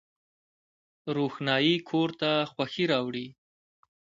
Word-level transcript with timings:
روښنايي 1.15 1.75
کور 1.89 2.09
ته 2.19 2.31
خوښي 2.51 2.85
راوړي 2.91 3.27